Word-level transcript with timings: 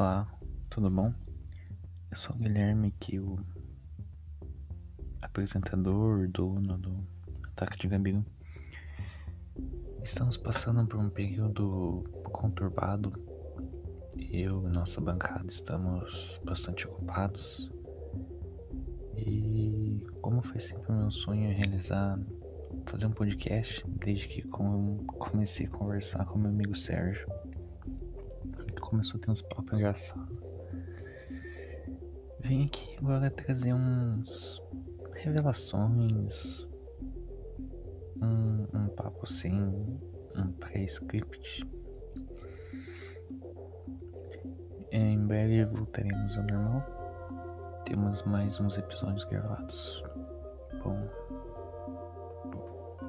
Olá, 0.00 0.28
tudo 0.70 0.88
bom? 0.88 1.12
Eu 2.08 2.16
sou 2.16 2.36
o 2.36 2.38
Guilherme, 2.38 2.94
que 3.00 3.18
o 3.18 3.36
apresentador, 5.20 6.28
dono 6.28 6.78
do 6.78 7.04
Ataque 7.48 7.76
de 7.76 7.88
Gabiru. 7.88 8.24
Estamos 10.00 10.36
passando 10.36 10.86
por 10.86 11.00
um 11.00 11.10
período 11.10 12.04
conturbado. 12.22 13.12
Eu 14.16 14.68
e 14.68 14.70
nossa 14.70 15.00
bancada 15.00 15.50
estamos 15.50 16.40
bastante 16.44 16.86
ocupados. 16.86 17.68
E 19.16 20.06
como 20.22 20.42
foi 20.42 20.60
sempre 20.60 20.92
meu 20.92 21.10
sonho 21.10 21.52
realizar, 21.52 22.20
fazer 22.86 23.06
um 23.06 23.10
podcast, 23.10 23.84
desde 23.88 24.28
que 24.28 24.42
comecei 25.18 25.66
a 25.66 25.70
conversar 25.70 26.24
com 26.24 26.38
meu 26.38 26.50
amigo 26.50 26.76
Sérgio 26.76 27.26
começou 28.80 29.18
a 29.18 29.20
ter 29.20 29.30
uns 29.30 29.42
papos 29.42 29.72
engraçados. 29.72 30.38
Vim 32.40 32.66
aqui 32.66 32.96
agora 32.98 33.30
trazer 33.30 33.74
uns 33.74 34.62
revelações, 35.12 36.66
um, 38.22 38.66
um 38.72 38.88
papo 38.88 39.26
sem 39.26 39.54
um 39.54 40.52
pré-script. 40.58 41.68
Em 44.90 45.26
breve 45.26 45.64
voltaremos 45.64 46.38
ao 46.38 46.44
normal. 46.44 47.82
Temos 47.84 48.22
mais 48.22 48.60
uns 48.60 48.78
episódios 48.78 49.24
gravados. 49.24 50.02
Bom, 50.82 51.08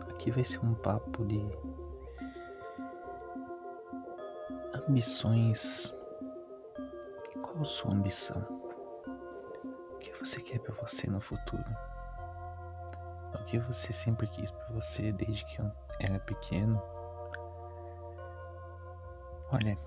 aqui 0.10 0.32
vai 0.32 0.44
ser 0.44 0.60
um 0.66 0.74
papo 0.74 1.24
de 1.26 1.40
Ambições. 4.90 5.94
Qual 7.44 7.62
a 7.62 7.66
sua 7.66 7.94
ambição? 7.94 8.42
O 9.94 9.98
que 10.00 10.12
você 10.14 10.42
quer 10.42 10.58
para 10.58 10.74
você 10.74 11.08
no 11.08 11.22
futuro? 11.22 11.64
O 13.36 13.46
que 13.46 13.60
você 13.60 13.94
sempre 13.94 14.26
quis 14.26 14.50
para 14.50 14.74
você 14.74 15.12
desde 15.12 15.46
que 15.46 15.62
era 16.00 16.20
pequeno? 16.20 16.82
Olha, 19.52 19.78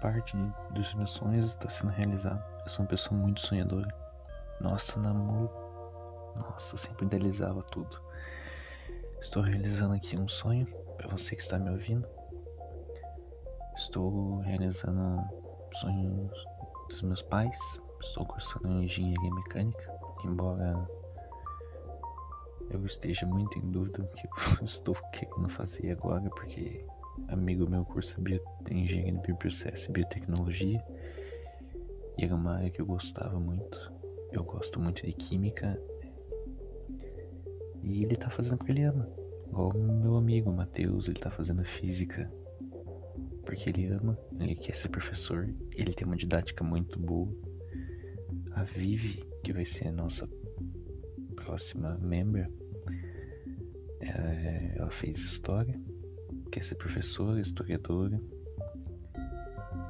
parte 0.00 0.36
dos 0.70 0.94
meus 0.94 1.10
sonhos 1.10 1.48
está 1.48 1.68
sendo 1.68 1.90
realizado. 1.90 2.40
Eu 2.62 2.68
sou 2.68 2.84
uma 2.84 2.90
pessoa 2.90 3.18
muito 3.18 3.40
sonhadora. 3.40 3.92
Nossa, 4.60 5.00
namoro. 5.00 5.50
Nossa, 6.38 6.76
sempre 6.76 7.04
idealizava 7.04 7.64
tudo. 7.64 8.00
Estou 9.20 9.42
realizando 9.42 9.94
aqui 9.94 10.16
um 10.16 10.28
sonho 10.28 10.66
para 10.96 11.08
você 11.08 11.34
que 11.34 11.42
está 11.42 11.58
me 11.58 11.68
ouvindo. 11.68 12.06
Estou 13.94 14.40
realizando 14.40 15.24
sonhos 15.74 16.44
dos 16.88 17.00
meus 17.02 17.22
pais. 17.22 17.56
Estou 18.00 18.26
cursando 18.26 18.82
engenharia 18.82 19.30
mecânica, 19.30 19.88
embora 20.24 20.84
eu 22.70 22.84
esteja 22.86 23.24
muito 23.24 23.56
em 23.56 23.70
dúvida 23.70 24.02
do 24.02 24.08
que 24.08 24.26
eu 24.26 24.32
estou 24.66 24.96
querendo 25.12 25.48
fazer 25.48 25.92
agora, 25.92 26.28
porque 26.30 26.84
amigo 27.28 27.70
meu 27.70 27.84
cursa 27.84 28.20
bio, 28.20 28.42
engenharia 28.68 29.12
de 29.12 29.20
bioprocesso 29.20 29.88
e 29.88 29.92
biotecnologia 29.92 30.84
e 32.18 32.24
era 32.24 32.34
uma 32.34 32.56
área 32.56 32.70
que 32.70 32.80
eu 32.80 32.86
gostava 32.86 33.38
muito. 33.38 33.92
Eu 34.32 34.42
gosto 34.42 34.80
muito 34.80 35.06
de 35.06 35.12
química 35.12 35.80
e 37.80 38.02
ele 38.02 38.16
tá 38.16 38.28
fazendo 38.28 38.58
porque 38.58 38.72
ele 38.72 38.82
ama. 38.82 39.08
Igual 39.46 39.68
o 39.68 39.78
meu 39.78 40.16
amigo 40.16 40.50
Matheus, 40.52 41.06
ele 41.06 41.20
tá 41.20 41.30
fazendo 41.30 41.64
física 41.64 42.28
porque 43.44 43.70
ele 43.70 43.86
ama, 43.86 44.18
ele 44.40 44.54
quer 44.54 44.74
ser 44.74 44.88
professor, 44.88 45.48
ele 45.74 45.92
tem 45.92 46.06
uma 46.06 46.16
didática 46.16 46.64
muito 46.64 46.98
boa. 46.98 47.32
A 48.52 48.64
Vivi, 48.64 49.22
que 49.42 49.52
vai 49.52 49.64
ser 49.64 49.88
a 49.88 49.92
nossa 49.92 50.28
próxima 51.36 51.98
member, 51.98 52.50
é, 54.00 54.74
ela 54.76 54.90
fez 54.90 55.18
história, 55.18 55.78
quer 56.50 56.64
ser 56.64 56.76
professora, 56.76 57.40
historiadora. 57.40 58.20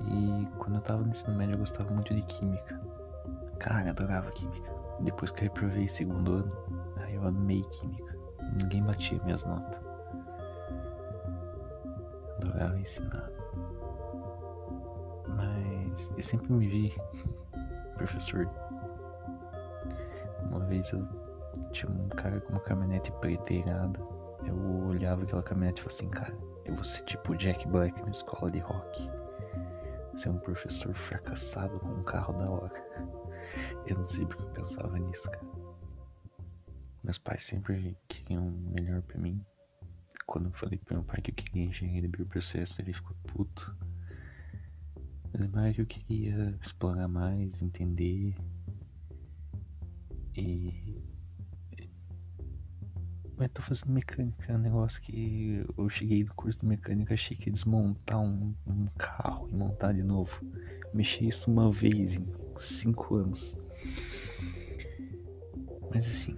E 0.06 0.47
quando 0.59 0.76
eu 0.76 0.81
tava 0.82 1.03
no 1.03 1.10
ensino 1.10 1.36
médio 1.36 1.54
eu 1.54 1.59
gostava 1.59 1.92
muito 1.92 2.15
de 2.15 2.22
química. 2.22 2.81
Cara, 3.59 3.91
adorava 3.91 4.31
química. 4.32 4.72
Depois 5.00 5.31
que 5.31 5.41
eu 5.41 5.44
reprovei 5.44 5.88
segundo 5.88 6.32
ano, 6.32 6.53
aí 6.97 7.15
eu 7.15 7.26
amei 7.26 7.62
química. 7.65 8.16
Ninguém 8.56 8.82
batia 8.82 9.22
minhas 9.25 9.44
notas. 9.44 9.81
Adorava 12.41 12.78
ensinar. 12.78 13.31
Mas 15.94 16.10
eu 16.16 16.22
sempre 16.25 16.53
me 16.53 16.66
vi 16.66 16.93
professor. 17.97 18.50
Uma 20.43 20.59
vez 20.59 20.91
eu 20.91 21.06
tinha 21.71 21.91
um 21.91 22.09
cara 22.09 22.41
com 22.41 22.50
uma 22.50 22.60
caminhonete 22.60 23.12
preta 23.21 23.55
irada. 23.55 24.00
Eu 24.44 24.88
olhava 24.88 25.22
aquela 25.22 25.43
caminhonete 25.43 25.81
e 25.81 25.84
falava 25.84 25.97
assim, 25.97 26.10
cara, 26.10 26.37
eu 26.65 26.75
vou 26.75 26.83
ser 26.83 27.04
tipo 27.04 27.37
Jack 27.37 27.69
Black 27.69 28.03
na 28.03 28.10
escola 28.10 28.50
de 28.50 28.59
rock. 28.59 29.09
Ser 30.16 30.31
um 30.31 30.38
professor 30.38 30.93
fracassado 30.94 31.78
com 31.78 31.88
um 31.88 32.03
carro 32.03 32.33
da 32.33 32.50
hora. 32.50 32.84
Eu 33.87 33.97
não 33.97 34.06
sei 34.06 34.27
porque 34.27 34.43
eu 34.43 34.65
pensava 34.65 34.99
nisso, 34.99 35.31
cara. 35.31 35.47
Meus 37.04 37.19
pais 37.19 37.44
sempre 37.44 37.97
queriam 38.09 38.49
o 38.49 38.50
melhor 38.50 39.00
pra 39.03 39.19
mim. 39.19 39.44
Quando 40.27 40.47
eu 40.47 40.53
falei 40.53 40.77
pro 40.78 40.97
meu 40.97 41.04
pai 41.04 41.21
que 41.21 41.31
eu 41.31 41.34
queria 41.34 41.66
engenharia 41.66 42.03
de 42.03 42.09
bioprocesso, 42.09 42.81
ele 42.83 42.93
ficou 42.93 43.15
puto. 43.28 43.77
Mas 45.37 45.50
mais 45.50 45.78
eu 45.78 45.84
queria 45.84 46.56
explorar 46.62 47.09
mais, 47.09 47.61
entender. 47.61 48.37
E. 50.37 51.03
Mas 53.37 53.50
tô 53.53 53.61
fazendo 53.61 53.91
mecânica, 53.91 54.53
é 54.53 54.55
um 54.55 54.61
negócio 54.61 55.03
que 55.03 55.65
eu 55.77 55.89
cheguei 55.89 56.22
do 56.22 56.33
curso 56.34 56.61
de 56.61 56.67
mecânica, 56.67 57.15
achei 57.15 57.37
que 57.37 57.50
desmontar 57.50 58.21
um, 58.21 58.55
um 58.65 58.87
carro 58.97 59.49
e 59.50 59.55
montar 59.55 59.93
de 59.93 60.05
novo. 60.05 60.41
Mexi 60.95 61.27
isso 61.27 61.51
uma 61.51 61.69
vez 61.69 62.16
em 62.16 62.27
cinco 62.56 63.16
anos. 63.16 63.56
Mas 65.93 66.06
assim, 66.06 66.37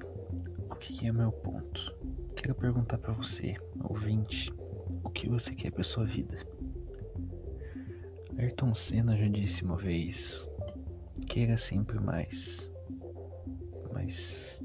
o 0.71 0.75
que 0.77 1.07
é 1.07 1.13
meu 1.13 1.31
ponto? 1.31 1.95
Quero 2.34 2.55
perguntar 2.55 2.97
para 2.97 3.13
você, 3.13 3.57
ouvinte, 3.78 4.51
o 5.05 5.11
que 5.11 5.28
você 5.28 5.55
quer 5.55 5.71
para 5.71 5.84
sua 5.84 6.07
vida? 6.07 6.56
Ayrton 8.38 8.74
Senna 8.74 9.16
já 9.16 9.28
disse 9.28 9.64
uma 9.64 9.76
vez: 9.76 10.47
queira 11.26 11.56
sempre 11.56 11.98
mais, 11.98 12.70
mas 13.92 14.60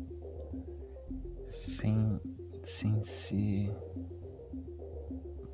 sem, 1.47 2.19
sem 2.63 3.03
se. 3.03 3.71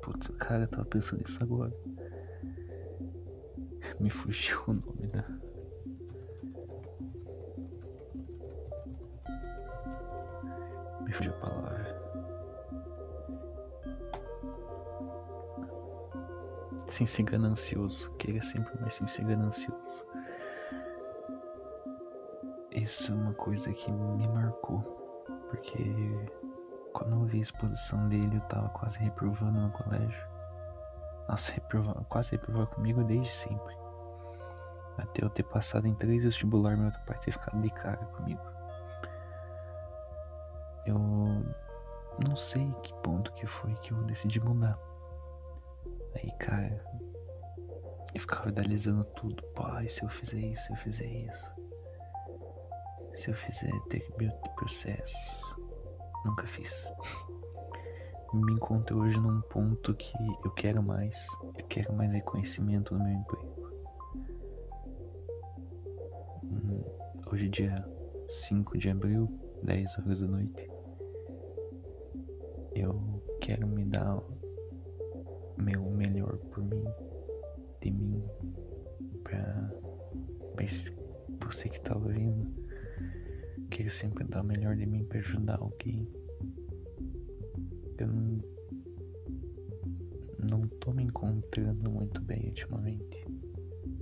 Putz, 0.02 0.28
cara, 0.38 0.64
eu 0.64 0.68
tava 0.68 0.84
pensando 0.84 1.20
nisso 1.20 1.42
agora. 1.42 1.72
Me 4.00 4.10
fugiu 4.10 4.58
o 4.66 4.72
nome 4.72 5.06
da. 5.08 5.37
Sem 16.92 17.06
ser 17.06 17.22
ganancioso. 17.24 18.10
Queira 18.12 18.42
sempre 18.42 18.78
mais 18.80 18.94
sem 18.94 19.06
ser 19.06 19.24
ganancioso. 19.24 20.06
Isso 22.70 23.12
é 23.12 23.14
uma 23.14 23.34
coisa 23.34 23.72
que 23.72 23.90
me 23.90 24.28
marcou. 24.28 24.80
Porque 25.48 26.28
quando 26.92 27.14
eu 27.16 27.24
vi 27.24 27.38
a 27.38 27.42
exposição 27.42 28.08
dele, 28.08 28.36
eu 28.36 28.40
tava 28.42 28.68
quase 28.70 28.98
reprovando 28.98 29.60
no 29.60 29.70
colégio. 29.70 30.28
Nossa, 31.28 31.52
reprova, 31.52 31.94
quase 32.08 32.32
reprovou 32.32 32.66
comigo 32.66 33.04
desde 33.04 33.30
sempre. 33.30 33.76
Até 34.96 35.24
eu 35.24 35.30
ter 35.30 35.44
passado 35.44 35.86
em 35.86 35.94
três 35.94 36.24
vestibular, 36.24 36.76
meu 36.76 36.86
outro 36.86 37.00
pai 37.06 37.18
ter 37.18 37.32
ficado 37.32 37.60
de 37.60 37.70
cara 37.70 38.04
comigo. 38.06 38.42
Eu 40.84 40.98
não 42.26 42.34
sei 42.34 42.72
que 42.82 42.94
ponto 42.94 43.32
que 43.32 43.46
foi 43.46 43.74
que 43.74 43.92
eu 43.92 44.02
decidi 44.04 44.40
mudar. 44.40 44.78
Aí, 46.18 46.32
cara, 46.32 46.84
eu 48.12 48.20
ficava 48.20 48.48
idealizando 48.48 49.04
tudo. 49.04 49.40
Pai, 49.54 49.86
se 49.86 50.02
eu 50.02 50.08
fizer 50.08 50.40
isso, 50.40 50.64
se 50.64 50.72
eu 50.72 50.76
fizer 50.76 51.06
isso. 51.06 51.52
Se 53.14 53.30
eu 53.30 53.34
fizer 53.34 53.70
ter 53.88 54.00
processo. 54.56 55.56
Nunca 56.24 56.44
fiz. 56.46 56.90
Me 58.34 58.52
encontro 58.52 58.98
hoje 59.00 59.18
num 59.18 59.40
ponto 59.42 59.94
que 59.94 60.12
eu 60.44 60.50
quero 60.50 60.82
mais. 60.82 61.26
Eu 61.56 61.64
quero 61.66 61.92
mais 61.92 62.12
reconhecimento 62.12 62.94
no 62.94 63.04
meu 63.04 63.14
emprego. 63.14 63.72
Hum, 66.42 66.84
hoje 67.30 67.46
é 67.46 67.48
dia 67.48 67.88
5 68.28 68.76
de 68.76 68.90
abril, 68.90 69.28
10 69.62 69.98
horas 69.98 70.20
da 70.20 70.26
noite. 70.26 70.70
Eu 72.74 73.22
quero 73.40 73.66
me 73.66 73.84
dar 73.84 74.20
meu 75.56 75.82
Quero 83.88 83.96
sempre 84.00 84.24
dar 84.24 84.42
o 84.42 84.44
melhor 84.44 84.76
de 84.76 84.84
mim 84.84 85.02
pra 85.02 85.18
ajudar 85.18 85.58
alguém. 85.62 86.06
Eu 87.96 88.06
não. 88.06 88.38
Não 90.38 90.68
tô 90.68 90.92
me 90.92 91.04
encontrando 91.04 91.90
muito 91.90 92.20
bem 92.20 92.48
ultimamente. 92.48 93.26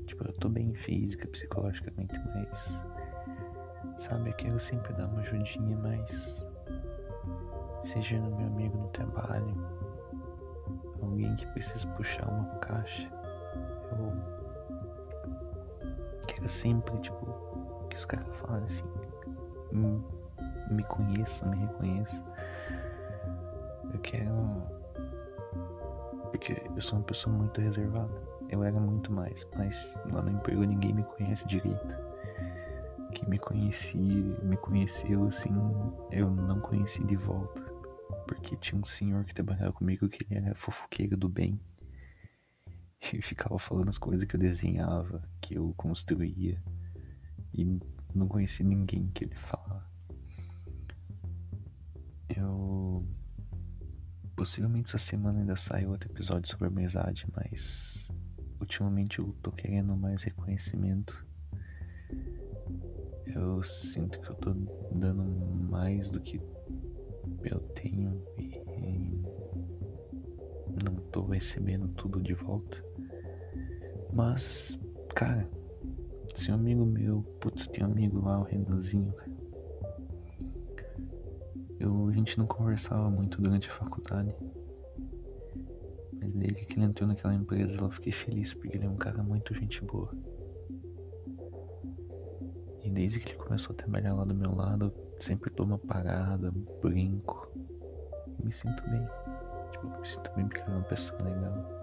Tipo, 0.06 0.24
eu 0.24 0.32
tô 0.32 0.48
bem 0.48 0.74
física, 0.74 1.28
psicologicamente, 1.28 2.18
mas. 2.34 2.84
Sabe, 3.98 4.30
eu 4.30 4.34
quero 4.34 4.58
sempre 4.58 4.92
dar 4.94 5.06
uma 5.06 5.20
ajudinha, 5.20 5.76
mas. 5.76 6.44
Seja 7.84 8.18
no 8.18 8.36
meu 8.36 8.48
amigo 8.48 8.76
no 8.76 8.88
trabalho, 8.88 9.54
alguém 11.00 11.36
que 11.36 11.46
precisa 11.52 11.86
puxar 11.90 12.28
uma 12.28 12.58
caixa. 12.58 13.08
Eu 13.92 14.12
quero 16.26 16.48
sempre, 16.48 16.98
tipo, 16.98 17.86
que 17.88 17.96
os 17.96 18.04
caras 18.04 18.36
falem 18.38 18.64
assim, 18.64 18.84
me, 19.76 20.02
me 20.70 20.84
conheçam, 20.84 21.50
me 21.50 21.58
reconheçam. 21.58 22.24
Eu 23.92 24.00
quero. 24.00 24.62
Porque 26.30 26.62
eu 26.74 26.82
sou 26.82 26.98
uma 26.98 27.04
pessoa 27.04 27.34
muito 27.34 27.60
reservada. 27.60 28.12
Eu 28.48 28.62
era 28.62 28.78
muito 28.78 29.12
mais, 29.12 29.46
mas 29.56 29.96
lá 30.10 30.22
no 30.22 30.30
emprego 30.30 30.62
ninguém 30.64 30.92
me 30.92 31.02
conhece 31.02 31.46
direito. 31.46 31.98
Quem 33.12 33.28
me 33.28 33.38
conhecia, 33.38 34.38
me 34.42 34.56
conheceu 34.56 35.26
assim, 35.26 35.54
eu 36.12 36.30
não 36.30 36.60
conheci 36.60 37.02
de 37.04 37.16
volta. 37.16 37.60
Porque 38.26 38.56
tinha 38.56 38.80
um 38.80 38.84
senhor 38.84 39.24
que 39.24 39.34
trabalhava 39.34 39.72
comigo 39.72 40.08
que 40.08 40.24
ele 40.24 40.46
era 40.46 40.54
fofoqueiro 40.54 41.16
do 41.16 41.28
bem. 41.28 41.60
E 43.12 43.22
ficava 43.22 43.58
falando 43.58 43.88
as 43.88 43.98
coisas 43.98 44.26
que 44.26 44.34
eu 44.34 44.40
desenhava, 44.40 45.22
que 45.40 45.54
eu 45.54 45.72
construía. 45.76 46.60
E 47.54 47.78
não 48.16 48.28
conheci 48.28 48.64
ninguém 48.64 49.08
que 49.08 49.24
ele 49.24 49.34
falava. 49.34 49.86
Eu. 52.28 53.06
Possivelmente 54.34 54.88
essa 54.88 54.98
semana 54.98 55.38
ainda 55.38 55.56
sai 55.56 55.86
outro 55.86 56.10
episódio 56.10 56.48
sobre 56.50 56.68
amizade, 56.68 57.26
mas. 57.34 58.10
Ultimamente 58.58 59.18
eu 59.18 59.36
tô 59.42 59.52
querendo 59.52 59.94
mais 59.96 60.22
reconhecimento. 60.22 61.26
Eu 63.26 63.62
sinto 63.62 64.18
que 64.20 64.30
eu 64.30 64.34
tô 64.34 64.54
dando 64.92 65.22
mais 65.70 66.08
do 66.08 66.20
que 66.20 66.40
eu 67.44 67.60
tenho 67.74 68.24
e 68.38 69.22
não 70.84 70.96
tô 71.10 71.26
recebendo 71.26 71.88
tudo 71.88 72.20
de 72.20 72.32
volta. 72.34 72.82
Mas, 74.12 74.78
cara, 75.14 75.48
se 76.36 76.52
um 76.52 76.54
amigo 76.54 76.84
meu, 76.84 77.22
putz, 77.40 77.66
tem 77.66 77.82
um 77.82 77.90
amigo 77.90 78.20
lá, 78.20 78.38
o 78.38 78.42
Renanzinho. 78.42 79.14
Eu, 81.80 82.08
a 82.08 82.12
gente 82.12 82.38
não 82.38 82.46
conversava 82.46 83.08
muito 83.08 83.40
durante 83.40 83.70
a 83.70 83.72
faculdade. 83.72 84.34
Mas 86.12 86.32
desde 86.34 86.66
que 86.66 86.74
ele 86.74 86.84
entrou 86.84 87.08
naquela 87.08 87.34
empresa, 87.34 87.78
eu 87.78 87.90
fiquei 87.90 88.12
feliz 88.12 88.52
porque 88.52 88.76
ele 88.76 88.84
é 88.84 88.88
um 88.88 88.96
cara 88.96 89.22
muito 89.22 89.54
gente 89.54 89.82
boa. 89.82 90.12
E 92.82 92.90
desde 92.90 93.18
que 93.18 93.32
ele 93.32 93.38
começou 93.38 93.72
a 93.72 93.76
trabalhar 93.76 94.12
lá 94.12 94.24
do 94.24 94.34
meu 94.34 94.54
lado, 94.54 94.92
eu 95.14 95.22
sempre 95.22 95.50
dou 95.50 95.64
uma 95.64 95.78
parada, 95.78 96.52
brinco. 96.82 97.48
Me 98.44 98.52
sinto 98.52 98.82
bem. 98.90 99.08
Tipo, 99.72 100.00
me 100.00 100.06
sinto 100.06 100.30
bem 100.34 100.46
porque 100.46 100.60
ele 100.60 100.70
é 100.70 100.74
uma 100.74 100.84
pessoa 100.84 101.22
legal. 101.22 101.75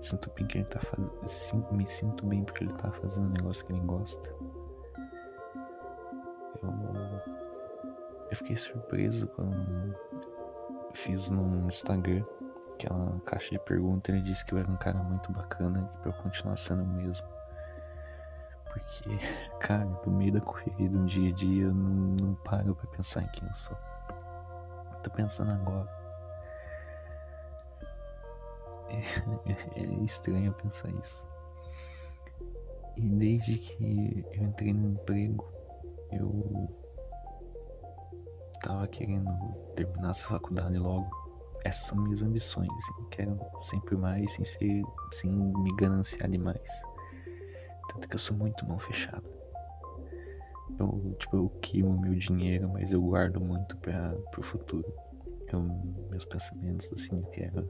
Sinto 0.00 0.30
bem 0.34 0.46
que 0.46 0.58
ele 0.58 0.64
tá 0.64 0.80
fazendo. 0.80 1.72
Me 1.72 1.86
sinto 1.86 2.26
bem 2.26 2.44
porque 2.44 2.64
ele 2.64 2.72
tá 2.74 2.90
fazendo 2.90 3.26
um 3.26 3.30
negócio 3.30 3.64
que 3.64 3.72
ele 3.72 3.80
gosta. 3.80 4.34
Eu. 6.62 7.40
Eu 8.30 8.36
fiquei 8.36 8.56
surpreso 8.56 9.26
quando 9.28 9.94
fiz 10.92 11.30
no 11.30 11.66
Instagram 11.66 12.24
aquela 12.74 13.20
caixa 13.26 13.50
de 13.50 13.58
perguntas. 13.58 14.14
Ele 14.14 14.22
disse 14.22 14.44
que 14.44 14.54
eu 14.54 14.58
era 14.58 14.70
um 14.70 14.76
cara 14.76 14.98
muito 15.02 15.30
bacana 15.32 15.80
e 15.80 16.02
pra 16.02 16.10
eu 16.10 16.22
continuar 16.22 16.56
sendo 16.56 16.82
o 16.82 16.86
mesmo. 16.86 17.26
Porque, 18.66 19.18
cara, 19.60 19.84
no 19.84 20.12
meio 20.12 20.32
da 20.32 20.40
correria 20.40 20.88
do 20.88 21.04
dia 21.06 21.30
a 21.30 21.34
dia 21.34 21.64
eu 21.64 21.74
não, 21.74 22.16
não 22.20 22.34
paro 22.36 22.74
pra 22.74 22.86
pensar 22.90 23.22
em 23.22 23.28
quem 23.28 23.46
eu 23.46 23.54
sou. 23.54 23.76
Tô 25.02 25.10
pensando 25.10 25.52
agora. 25.52 25.99
É, 28.90 29.80
é 29.80 30.04
estranho 30.04 30.52
pensar 30.54 30.90
isso. 30.90 31.26
E 32.96 33.08
desde 33.08 33.56
que 33.56 34.26
eu 34.34 34.42
entrei 34.44 34.74
no 34.74 34.90
emprego, 34.90 35.50
eu 36.12 36.68
tava 38.62 38.86
querendo 38.88 39.30
terminar 39.74 40.10
essa 40.10 40.28
faculdade 40.28 40.76
logo. 40.76 41.08
Essas 41.64 41.86
são 41.86 41.98
minhas 41.98 42.22
ambições. 42.22 42.68
Eu 42.98 43.06
quero 43.06 43.38
sempre 43.62 43.96
mais, 43.96 44.32
sem 44.32 44.44
ser, 44.44 44.82
sem 45.12 45.30
me 45.30 45.74
gananciar 45.76 46.28
demais. 46.28 46.68
Tanto 47.88 48.08
que 48.08 48.14
eu 48.14 48.18
sou 48.18 48.36
muito 48.36 48.66
mão 48.66 48.78
fechada. 48.78 49.28
Eu, 50.78 51.16
tipo, 51.18 51.36
eu 51.36 51.48
queimo 51.60 51.98
meu 52.00 52.14
dinheiro, 52.14 52.68
mas 52.68 52.92
eu 52.92 53.00
guardo 53.02 53.40
muito 53.40 53.76
para 53.78 54.12
pro 54.30 54.42
futuro. 54.42 54.92
Eu, 55.52 55.60
meus 56.10 56.24
pensamentos, 56.24 56.90
assim, 56.92 57.16
eu 57.16 57.26
quero 57.30 57.68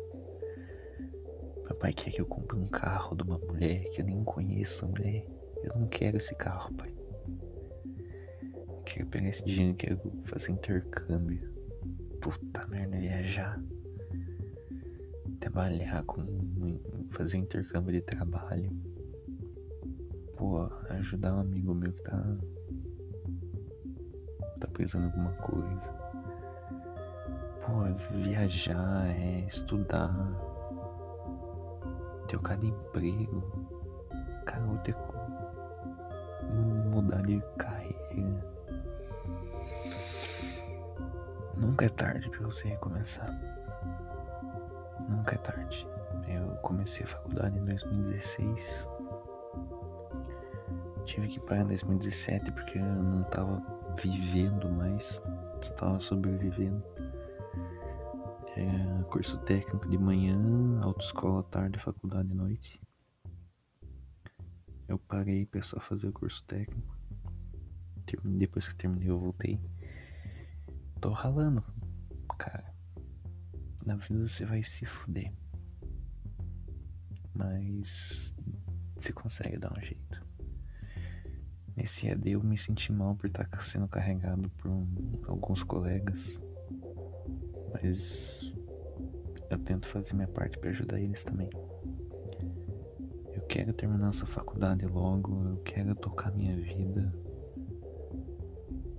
meu 1.70 1.76
pai 1.76 1.93
quer 1.93 2.11
que 2.11 2.20
eu 2.20 2.26
compre 2.26 2.58
um 2.58 2.67
carro 2.67 3.14
de 3.14 3.22
uma 3.22 3.38
mulher 3.38 3.84
que 3.90 4.00
eu 4.00 4.05
nem 4.05 4.25
conheço, 4.25 4.88
mulher. 4.88 5.25
Eu 5.62 5.78
não 5.78 5.87
quero 5.87 6.17
esse 6.17 6.34
carro, 6.34 6.75
pai. 6.75 6.93
Eu 8.67 8.82
quero 8.84 9.06
pegar 9.06 9.28
esse 9.28 9.44
dinheiro, 9.44 9.76
quero 9.76 10.00
fazer 10.25 10.50
intercâmbio. 10.50 11.49
Puta 12.20 12.67
merda, 12.67 12.99
viajar. 12.99 13.62
Trabalhar 15.38 16.02
com. 16.02 16.25
fazer 17.11 17.37
intercâmbio 17.37 17.93
de 17.93 18.00
trabalho. 18.00 18.73
Pô, 20.37 20.69
ajudar 20.90 21.37
um 21.37 21.40
amigo 21.40 21.73
meu 21.73 21.93
que 21.93 22.02
tá. 22.02 22.37
tá 24.58 24.66
precisando 24.66 25.08
de 25.08 25.16
alguma 25.16 25.32
coisa. 25.34 26.00
Pô, 27.64 28.25
viajar, 28.25 29.06
é 29.16 29.47
estudar 29.47 30.50
trocar 32.30 32.56
de 32.58 32.68
emprego, 32.68 33.42
cara, 34.46 34.64
vou 34.64 34.78
ter 34.78 34.94
mudar 36.90 37.22
de 37.22 37.42
carreira. 37.58 38.50
Nunca 41.56 41.87
é 41.87 41.88
tarde 41.88 42.30
para 42.30 42.46
você 42.46 42.68
recomeçar. 42.68 43.30
Nunca 45.08 45.34
é 45.34 45.38
tarde. 45.38 45.87
Eu 46.28 46.56
comecei 46.62 47.04
a 47.04 47.08
faculdade 47.08 47.58
em 47.58 47.64
2016. 47.64 48.88
Tive 51.04 51.26
que 51.26 51.40
parar 51.40 51.62
em 51.62 51.66
2017 51.66 52.52
porque 52.52 52.78
eu 52.78 52.84
não 52.84 53.25
tava 53.25 53.60
vivendo 54.00 54.70
mais, 54.70 55.20
só 55.60 55.72
tava 55.75 55.99
sobrevivendo. 55.99 56.82
É, 58.57 59.02
curso 59.04 59.38
técnico 59.38 59.88
de 59.88 59.97
manhã, 59.97 60.37
autoescola 60.83 61.42
tarde, 61.45 61.78
faculdade 61.78 62.28
de 62.28 62.35
noite. 62.35 62.80
Eu 64.88 64.99
parei 64.99 65.47
para 65.47 65.62
só 65.62 65.78
fazer 65.78 66.09
o 66.09 66.12
curso 66.12 66.42
técnico. 66.45 66.99
Depois 68.25 68.69
que 68.69 68.75
terminei, 68.75 69.09
eu 69.09 69.21
voltei. 69.21 69.61
Tô 71.00 71.11
ralando, 71.11 71.62
cara. 72.37 72.75
Na 73.87 73.95
vida 73.97 74.26
você 74.26 74.45
vai 74.45 74.64
se 74.64 74.85
fuder. 74.85 75.33
Mas 77.33 78.35
você 78.97 79.12
consegue 79.12 79.59
dar 79.59 79.73
um 79.73 79.80
jeito. 79.80 80.26
Nesse 81.76 82.09
EAD 82.09 82.33
eu 82.33 82.42
me 82.42 82.59
senti 82.59 82.92
mal 82.92 83.14
por 83.14 83.26
estar 83.28 83.47
tá 83.47 83.61
sendo 83.61 83.87
carregado 83.87 84.50
por 84.50 84.71
um, 84.71 85.12
alguns 85.28 85.62
colegas 85.62 86.42
mas 87.72 88.54
eu 89.50 89.58
tento 89.58 89.86
fazer 89.86 90.14
minha 90.14 90.28
parte 90.28 90.58
para 90.58 90.70
ajudar 90.70 91.00
eles 91.00 91.22
também. 91.24 91.50
Eu 93.32 93.42
quero 93.42 93.72
terminar 93.72 94.08
essa 94.08 94.26
faculdade 94.26 94.86
logo, 94.86 95.44
eu 95.44 95.56
quero 95.58 95.94
tocar 95.94 96.32
minha 96.32 96.56
vida. 96.56 97.12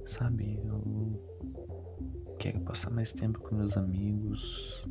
Sabe, 0.05 0.59
eu 0.65 2.35
quero 2.37 2.59
passar 2.61 2.89
mais 2.89 3.11
tempo 3.13 3.39
com 3.39 3.55
meus 3.55 3.77
amigos. 3.77 4.85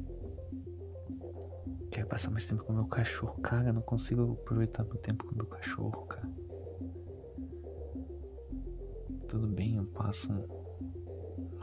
Quero 1.90 2.06
passar 2.06 2.30
mais 2.30 2.46
tempo 2.46 2.64
com 2.64 2.72
meu 2.72 2.86
cachorro. 2.86 3.40
Cara, 3.42 3.72
não 3.72 3.82
consigo 3.82 4.32
aproveitar 4.32 4.84
meu 4.84 4.96
tempo 4.96 5.26
com 5.26 5.34
meu 5.34 5.46
cachorro, 5.46 6.06
cara. 6.06 6.30
Tudo 9.28 9.46
bem, 9.46 9.76
eu 9.76 9.84
passo 9.84 10.28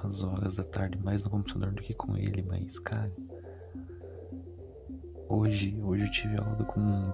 umas 0.07 0.23
horas 0.23 0.55
da 0.55 0.63
tarde 0.63 0.97
mais 1.03 1.25
no 1.25 1.29
computador 1.29 1.71
do 1.73 1.81
que 1.81 1.93
com 1.93 2.15
ele, 2.15 2.41
mas 2.41 2.79
cara. 2.79 3.11
Hoje, 5.27 5.77
hoje 5.83 6.05
eu 6.05 6.11
tive 6.11 6.37
aula 6.37 6.63
com 6.63 7.13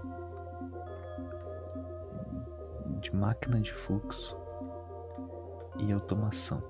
de 3.00 3.16
máquina 3.16 3.60
de 3.60 3.74
fluxo 3.74 4.38
e 5.80 5.92
automação. 5.92 6.62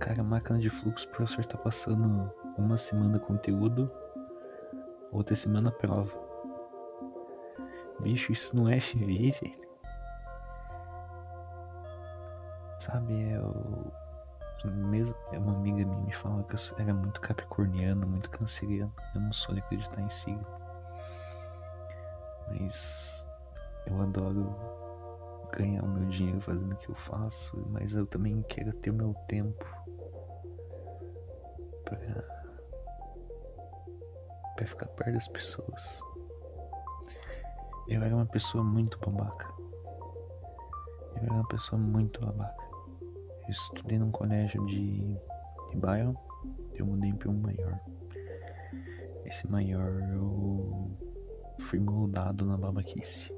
Cara, 0.00 0.24
máquina 0.24 0.58
de 0.58 0.68
fluxo, 0.68 1.06
o 1.06 1.10
professor 1.12 1.46
tá 1.46 1.56
passando 1.56 2.32
uma 2.58 2.76
semana 2.76 3.20
conteúdo, 3.20 3.88
outra 5.12 5.36
semana 5.36 5.70
prova. 5.70 6.12
Bicho, 8.00 8.32
isso 8.32 8.56
não 8.56 8.68
é 8.68 8.80
FV, 8.80 9.30
velho. 9.40 9.62
Sabe, 12.80 13.30
é 13.30 13.40
o. 13.40 14.01
Mesmo, 14.64 15.14
é 15.32 15.38
uma 15.38 15.52
amiga 15.52 15.84
minha 15.84 16.00
me 16.00 16.12
fala 16.12 16.44
que 16.44 16.54
eu 16.54 16.78
era 16.78 16.94
muito 16.94 17.20
capricorniano, 17.20 18.06
muito 18.06 18.30
canceriano. 18.30 18.92
Eu 19.14 19.20
não 19.20 19.32
sou 19.32 19.54
de 19.54 19.60
acreditar 19.60 20.00
em 20.00 20.08
signo. 20.08 20.46
Mas 22.48 23.26
eu 23.86 24.00
adoro 24.00 24.54
ganhar 25.52 25.82
o 25.82 25.88
meu 25.88 26.08
dinheiro 26.08 26.40
fazendo 26.40 26.72
o 26.72 26.76
que 26.76 26.88
eu 26.88 26.94
faço, 26.94 27.56
mas 27.70 27.94
eu 27.94 28.06
também 28.06 28.42
quero 28.42 28.72
ter 28.74 28.90
o 28.90 28.94
meu 28.94 29.14
tempo 29.28 29.64
para 31.84 32.42
para 34.54 34.66
ficar 34.66 34.86
perto 34.86 35.14
das 35.14 35.28
pessoas. 35.28 36.00
Eu 37.88 38.02
era 38.02 38.14
uma 38.14 38.26
pessoa 38.26 38.62
muito 38.62 38.98
babaca. 38.98 39.52
Eu 41.16 41.22
era 41.24 41.32
uma 41.32 41.48
pessoa 41.48 41.80
muito 41.80 42.20
babaca. 42.20 42.71
Eu 43.44 43.50
estudei 43.50 43.98
num 43.98 44.10
colégio 44.10 44.64
de, 44.66 45.00
de 45.70 45.76
bairro, 45.76 46.16
eu 46.74 46.86
mudei 46.86 47.12
para 47.12 47.30
um 47.30 47.40
maior. 47.40 47.80
Esse 49.24 49.46
maior 49.48 50.00
eu 50.12 50.90
fui 51.58 51.80
moldado 51.80 52.44
na 52.44 52.56
babaquice. 52.56 53.32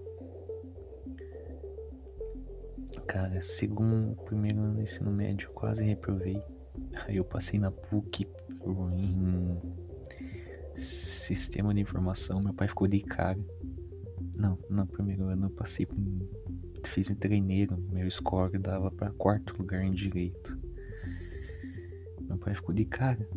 Cara, 3.07 3.41
segundo 3.41 4.17
primeiro 4.25 4.61
ano 4.61 4.75
do 4.75 4.83
ensino 4.83 5.11
médio, 5.11 5.51
quase 5.51 5.85
reprovei. 5.85 6.43
Aí 7.07 7.17
eu 7.17 7.25
passei 7.25 7.59
na 7.59 7.71
PUC 7.71 8.27
em 8.93 9.61
sistema 10.75 11.73
de 11.73 11.81
informação, 11.81 12.41
meu 12.41 12.53
pai 12.53 12.69
ficou 12.69 12.89
de 12.89 13.01
cara. 13.01 13.39
Não, 14.37 14.59
no 14.69 14.87
primeiro 14.87 15.25
ano 15.27 15.47
eu 15.47 15.51
passei 15.51 15.87
fiz 16.89 17.11
em 17.11 17.15
treineiro, 17.15 17.77
meu 17.91 18.11
score 18.11 18.59
dava 18.59 18.91
para 18.91 19.11
quarto 19.13 19.57
lugar 19.59 19.83
em 19.83 19.93
direito. 19.93 20.59
Meu 22.21 22.39
pai 22.39 22.55
ficou 22.55 22.75
de 22.75 22.85
cara. 22.85 23.29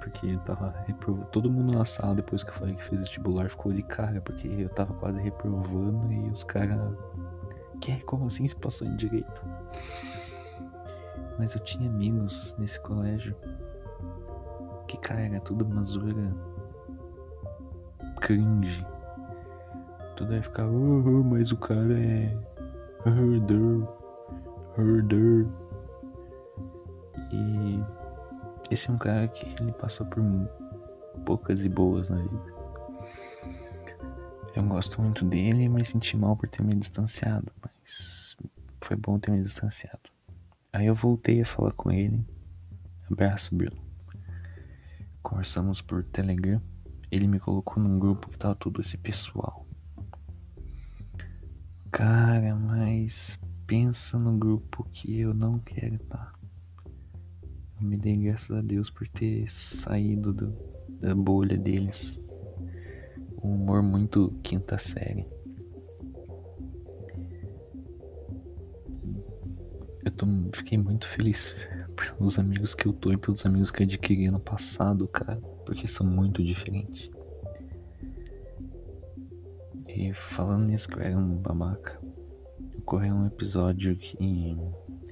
Porque 0.00 0.26
eu 0.26 0.38
tava 0.40 0.74
reprovando. 0.86 1.26
Todo 1.26 1.50
mundo 1.50 1.72
na 1.72 1.84
sala, 1.84 2.14
depois 2.14 2.42
que 2.42 2.50
eu 2.50 2.54
falei 2.54 2.74
que 2.74 2.84
fiz 2.84 3.00
vestibular, 3.00 3.48
ficou 3.48 3.72
de 3.72 3.82
cara, 3.82 4.20
porque 4.20 4.48
eu 4.48 4.68
tava 4.68 4.94
quase 4.94 5.20
reprovando 5.20 6.12
e 6.12 6.28
os 6.30 6.44
caras 6.44 6.78
que? 7.80 8.00
Como 8.04 8.26
assim 8.26 8.46
se 8.46 8.56
passou 8.56 8.86
em 8.86 8.96
direito? 8.96 9.42
Mas 11.38 11.54
eu 11.54 11.60
tinha 11.60 11.88
amigos 11.88 12.54
nesse 12.58 12.80
colégio 12.80 13.34
que, 14.86 14.96
cara, 14.98 15.20
era 15.20 15.40
tudo 15.40 15.64
uma 15.64 15.82
zoeira 15.84 16.32
cringe. 18.20 18.86
Tudo 20.22 20.36
ia 20.36 20.42
ficar, 20.44 20.68
uh, 20.68 20.70
uh, 20.70 21.24
mas 21.24 21.50
o 21.50 21.56
cara 21.56 21.98
é 21.98 22.32
herder, 23.04 23.88
herder. 24.78 25.48
E 27.32 27.82
esse 28.70 28.88
é 28.88 28.92
um 28.92 28.98
cara 28.98 29.26
que 29.26 29.44
ele 29.60 29.72
passou 29.72 30.06
por 30.06 30.22
poucas 31.26 31.64
e 31.64 31.68
boas 31.68 32.08
na 32.08 32.22
vida. 32.22 32.54
Eu 34.54 34.62
gosto 34.62 35.02
muito 35.02 35.24
dele, 35.24 35.68
mas 35.68 35.88
senti 35.88 36.16
mal 36.16 36.36
por 36.36 36.48
ter 36.48 36.62
me 36.62 36.76
distanciado. 36.76 37.50
Mas 37.60 38.36
foi 38.80 38.96
bom 38.96 39.18
ter 39.18 39.32
me 39.32 39.42
distanciado. 39.42 40.08
Aí 40.72 40.86
eu 40.86 40.94
voltei 40.94 41.40
a 41.40 41.44
falar 41.44 41.72
com 41.72 41.90
ele. 41.90 42.24
Abraço, 43.10 43.56
Bruno. 43.56 43.82
Conversamos 45.20 45.80
por 45.80 46.04
Telegram. 46.04 46.62
Ele 47.10 47.26
me 47.26 47.40
colocou 47.40 47.82
num 47.82 47.98
grupo 47.98 48.30
que 48.30 48.38
tava 48.38 48.54
tudo 48.54 48.80
esse 48.80 48.96
pessoal. 48.96 49.66
Cara, 51.92 52.54
mas 52.56 53.38
pensa 53.66 54.18
no 54.18 54.38
grupo 54.38 54.82
que 54.94 55.20
eu 55.20 55.34
não 55.34 55.58
quero 55.58 55.96
estar. 55.96 56.32
Tá. 56.32 56.32
Eu 57.78 57.86
me 57.86 57.98
dei 57.98 58.16
graças 58.16 58.56
a 58.56 58.62
Deus 58.62 58.88
por 58.88 59.06
ter 59.08 59.46
saído 59.50 60.32
do, 60.32 60.56
da 60.88 61.14
bolha 61.14 61.58
deles 61.58 62.18
um 63.42 63.56
humor 63.56 63.82
muito 63.82 64.32
quinta 64.42 64.78
série. 64.78 65.26
Eu 70.02 70.10
tô, 70.12 70.26
fiquei 70.54 70.78
muito 70.78 71.06
feliz 71.06 71.54
pelos 71.94 72.38
amigos 72.38 72.74
que 72.74 72.86
eu 72.86 72.92
tô 72.94 73.12
e 73.12 73.18
pelos 73.18 73.44
amigos 73.44 73.70
que 73.70 73.82
eu 73.82 73.86
adquiri 73.86 74.30
no 74.30 74.40
passado, 74.40 75.06
cara, 75.06 75.40
porque 75.66 75.86
são 75.86 76.06
muito 76.06 76.42
diferentes. 76.42 77.10
E 79.94 80.12
falando 80.14 80.68
nisso 80.68 80.88
que 80.88 80.98
eu 80.98 81.02
era 81.02 81.16
um 81.16 81.36
babaca, 81.36 82.00
ocorreu 82.78 83.14
um 83.14 83.26
episódio 83.26 83.96
que 83.96 84.16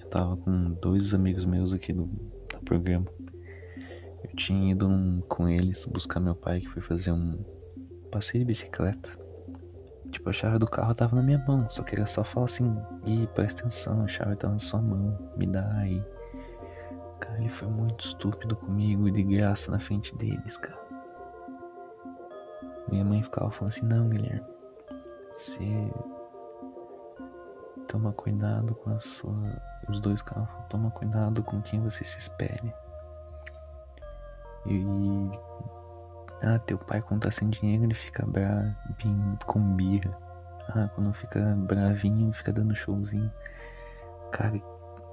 eu 0.01 0.09
tava 0.09 0.37
com 0.37 0.73
dois 0.73 1.15
amigos 1.15 1.45
meus 1.45 1.73
aqui 1.73 1.93
do, 1.93 2.07
do 2.07 2.59
programa. 2.65 3.07
Eu 4.25 4.35
tinha 4.35 4.73
ido 4.73 4.89
um, 4.89 5.21
com 5.29 5.49
eles 5.49 5.85
buscar 5.87 6.21
meu 6.21 6.35
pai 6.35 6.61
que 6.61 6.69
foi 6.69 6.83
fazer 6.83 7.13
um, 7.13 7.39
Passei 8.11 8.41
de 8.41 8.45
bicicleta. 8.45 9.09
Tipo, 10.11 10.31
a 10.31 10.33
chave 10.33 10.59
do 10.59 10.67
carro 10.67 10.93
tava 10.95 11.15
na 11.15 11.23
minha 11.23 11.39
mão. 11.47 11.71
Só 11.71 11.83
queria 11.85 12.07
só 12.07 12.25
falar 12.25 12.47
assim: 12.47 12.77
Ih, 13.07 13.29
presta 13.29 13.63
atenção, 13.63 14.03
a 14.03 14.09
chave 14.09 14.35
tá 14.35 14.49
na 14.49 14.59
sua 14.59 14.83
mão. 14.83 15.17
Me 15.37 15.47
dá 15.47 15.73
aí. 15.77 16.03
Cara, 17.21 17.39
ele 17.39 17.49
foi 17.49 17.69
muito 17.69 18.05
estúpido 18.05 18.57
comigo 18.57 19.07
e 19.07 19.13
de 19.13 19.23
graça 19.23 19.71
na 19.71 19.79
frente 19.79 20.17
deles, 20.17 20.57
cara. 20.57 20.81
Minha 22.91 23.05
mãe 23.05 23.23
ficava 23.23 23.51
falando 23.53 23.73
assim: 23.73 23.87
Não, 23.87 24.09
Guilherme. 24.09 24.60
Você. 25.41 25.91
Toma 27.89 28.13
cuidado 28.13 28.75
com 28.75 28.91
a 28.91 29.01
sua. 29.01 29.33
Os 29.89 29.99
dois 29.99 30.21
carros. 30.21 30.51
Toma 30.69 30.91
cuidado 30.91 31.43
com 31.43 31.63
quem 31.63 31.81
você 31.81 32.05
se 32.05 32.19
espere. 32.19 32.71
E 34.67 34.85
ah, 36.43 36.59
teu 36.59 36.77
pai 36.77 37.01
quando 37.01 37.23
tá 37.23 37.31
sem 37.31 37.49
dinheiro 37.49 37.85
ele 37.85 37.95
fica 37.95 38.27
bravo, 38.27 38.77
com 39.47 39.61
birra. 39.75 40.15
Ah, 40.69 40.91
quando 40.95 41.11
fica 41.15 41.41
bravinho 41.57 42.31
fica 42.35 42.53
dando 42.53 42.77
showzinho. 42.77 43.33
Cara, 44.31 44.61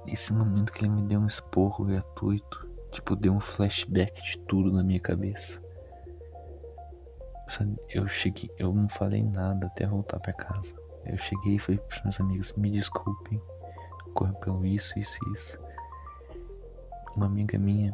esse 0.06 0.34
momento 0.34 0.74
que 0.74 0.84
ele 0.84 0.90
me 0.90 1.04
deu 1.04 1.22
um 1.22 1.28
esporro 1.28 1.86
gratuito, 1.86 2.70
tipo, 2.92 3.16
deu 3.16 3.32
um 3.32 3.40
flashback 3.40 4.22
de 4.22 4.40
tudo 4.40 4.74
na 4.74 4.84
minha 4.84 5.00
cabeça. 5.00 5.66
Eu 7.90 8.08
cheguei, 8.08 8.50
eu 8.58 8.74
não 8.74 8.90
falei 8.90 9.24
nada 9.24 9.68
até 9.68 9.86
voltar 9.88 10.20
para 10.20 10.34
casa. 10.34 10.74
Eu 11.06 11.18
cheguei 11.18 11.56
e 11.56 11.60
falei 11.60 11.80
pros 11.80 12.04
meus 12.04 12.20
amigos, 12.20 12.54
me 12.54 12.70
desculpem, 12.70 13.42
correu 14.14 14.36
pelo 14.36 14.66
isso, 14.66 14.98
isso 15.00 15.20
isso. 15.34 15.60
Uma 17.16 17.26
amiga 17.26 17.58
minha, 17.58 17.92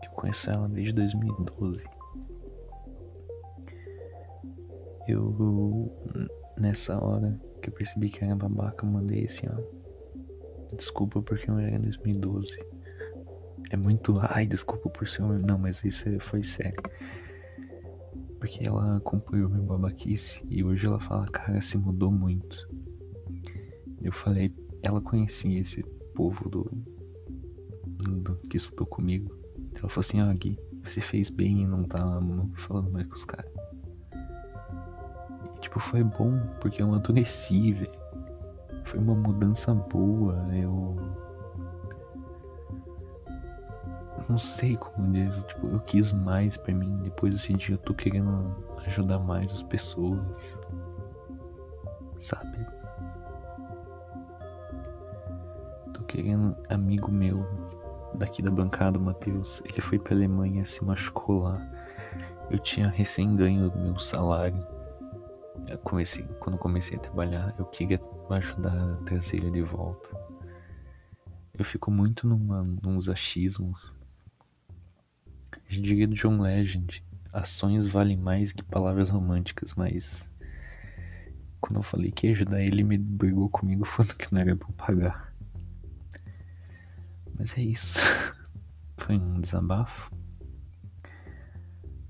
que 0.00 0.08
eu 0.08 0.12
conheço 0.12 0.50
ela 0.50 0.68
desde 0.68 0.92
2012 0.92 1.84
eu 5.10 5.92
nessa 6.56 7.02
hora 7.02 7.38
que 7.60 7.68
eu 7.68 7.72
percebi 7.72 8.10
que 8.10 8.24
era 8.24 8.34
babaca, 8.34 8.84
eu 8.84 8.90
mandei 8.90 9.24
assim, 9.24 9.46
ó. 9.48 9.80
Desculpa 10.76 11.20
porque 11.20 11.50
eu 11.50 11.58
era 11.58 11.76
em 11.76 11.80
2012. 11.80 12.58
É 13.70 13.76
muito. 13.76 14.18
Ai, 14.20 14.46
desculpa 14.46 14.88
por 14.88 15.06
ser. 15.06 15.22
Não, 15.22 15.58
mas 15.58 15.84
isso 15.84 16.04
foi 16.20 16.42
sério. 16.42 16.80
Porque 18.40 18.66
ela 18.66 18.96
acompanhou 18.96 19.50
meu 19.50 19.62
babaquice 19.62 20.44
e 20.48 20.64
hoje 20.64 20.86
ela 20.86 20.98
fala, 20.98 21.26
cara, 21.26 21.60
se 21.60 21.76
mudou 21.76 22.10
muito. 22.10 22.68
Eu 24.02 24.12
falei, 24.12 24.52
ela 24.82 25.00
conhecia 25.00 25.60
esse 25.60 25.82
povo 26.14 26.48
do. 26.48 26.64
do 28.08 28.36
que 28.48 28.56
estudou 28.56 28.86
comigo. 28.86 29.30
Ela 29.78 29.90
falou 29.90 30.00
assim, 30.00 30.22
ó, 30.22 30.32
Gui, 30.32 30.58
você 30.82 31.02
fez 31.02 31.28
bem 31.28 31.62
e 31.62 31.66
não 31.66 31.84
tá 31.84 31.98
falando 32.56 32.90
mais 32.90 33.06
com 33.06 33.14
os 33.14 33.26
caras. 33.26 33.52
Tipo, 35.60 35.78
foi 35.78 36.02
bom, 36.02 36.40
porque 36.60 36.80
eu 36.80 36.86
amadureci, 36.86 37.72
velho. 37.72 37.92
Foi 38.84 38.98
uma 38.98 39.14
mudança 39.14 39.74
boa, 39.74 40.48
eu. 40.56 40.96
Não 44.30 44.38
sei 44.38 44.76
como 44.76 45.12
dizer, 45.12 45.42
tipo, 45.42 45.66
eu 45.66 45.80
quis 45.80 46.12
mais 46.12 46.56
pra 46.56 46.72
mim. 46.72 47.00
Depois 47.02 47.34
desse 47.34 47.52
dia 47.52 47.74
eu 47.74 47.78
tô 47.78 47.92
querendo 47.92 48.54
ajudar 48.86 49.18
mais 49.18 49.46
as 49.46 49.64
pessoas. 49.64 50.56
Sabe? 52.16 52.64
Tô 55.92 56.04
querendo 56.04 56.56
amigo 56.68 57.10
meu 57.10 57.44
daqui 58.14 58.40
da 58.40 58.52
bancada, 58.52 59.00
Matheus. 59.00 59.60
Ele 59.64 59.80
foi 59.80 59.98
pra 59.98 60.14
Alemanha, 60.14 60.64
se 60.64 60.84
machucou 60.84 61.42
lá. 61.42 61.60
Eu 62.48 62.60
tinha 62.60 62.86
recém 62.88 63.34
ganho 63.34 63.72
meu 63.76 63.98
salário 63.98 64.64
Eu 65.68 65.78
comecei, 65.78 66.24
quando 66.38 66.56
comecei 66.56 66.96
a 66.96 67.00
trabalhar, 67.00 67.52
eu 67.58 67.64
queria 67.64 68.00
ajudar 68.30 68.72
a 68.72 68.96
trazer 69.04 69.38
ele 69.38 69.50
de 69.50 69.62
volta. 69.62 70.08
Eu 71.52 71.64
fico 71.64 71.90
muito 71.90 72.28
numa, 72.28 72.62
nos 72.62 73.08
achismos. 73.08 73.98
A 75.70 75.72
gente 75.72 75.82
diria 75.82 76.08
do 76.08 76.16
John 76.16 76.40
Legend, 76.40 77.00
ações 77.32 77.86
valem 77.86 78.16
mais 78.16 78.50
que 78.50 78.60
palavras 78.60 79.08
românticas, 79.08 79.72
mas 79.76 80.28
quando 81.60 81.76
eu 81.76 81.82
falei 81.84 82.10
que 82.10 82.26
ia 82.26 82.32
ajudar 82.32 82.60
ele, 82.60 82.82
me 82.82 82.98
brigou 82.98 83.48
comigo 83.48 83.84
falando 83.86 84.16
que 84.16 84.32
não 84.32 84.40
era 84.40 84.56
pra 84.56 84.68
eu 84.68 84.72
pagar. 84.72 85.32
Mas 87.38 87.56
é 87.56 87.60
isso. 87.62 88.00
Foi 88.98 89.16
um 89.16 89.40
desabafo. 89.40 90.12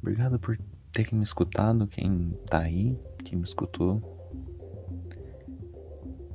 Obrigado 0.00 0.38
por 0.38 0.59
ter 0.90 1.12
me 1.12 1.23
escutado, 1.23 1.87
quem 1.87 2.31
tá 2.49 2.61
aí, 2.61 2.99
quem 3.23 3.37
me 3.37 3.45
escutou. 3.45 4.19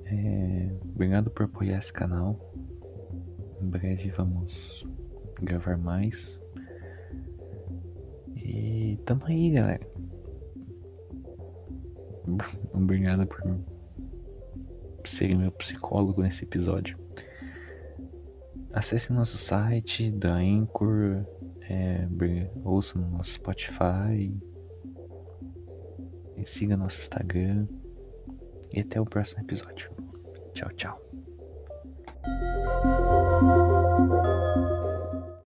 É, 0.06 0.78
obrigado 0.84 1.32
por 1.32 1.46
apoiar 1.46 1.80
esse 1.80 1.92
canal. 1.92 2.54
Em 3.60 3.68
breve 3.68 4.12
vamos 4.12 4.86
gravar 5.42 5.76
mais. 5.76 6.40
E 8.46 8.98
tamo 9.04 9.26
aí, 9.26 9.50
galera. 9.50 9.88
Obrigado 12.72 13.26
por 13.26 13.44
ser 15.04 15.36
meu 15.36 15.52
psicólogo 15.52 16.22
nesse 16.22 16.44
episódio. 16.44 16.96
Acesse 18.72 19.12
nosso 19.12 19.38
site 19.38 20.12
da 20.12 20.36
Anchor, 20.36 21.26
é, 21.62 22.08
ouça 22.64 23.00
no 23.00 23.10
nosso 23.10 23.32
Spotify, 23.32 24.32
siga 26.44 26.78
nosso 26.78 27.00
Instagram. 27.00 27.66
E 28.72 28.82
até 28.82 29.02
o 29.02 29.06
próximo 29.06 29.42
episódio. 29.42 29.90
Tchau, 30.54 30.70
tchau. 30.74 31.05